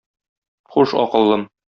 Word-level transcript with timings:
Хуш, 0.71 0.95
акыллым! 1.03 1.43